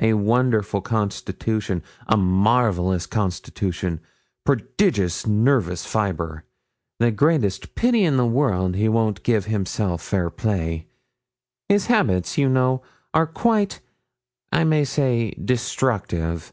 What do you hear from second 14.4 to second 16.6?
I may say, destructive.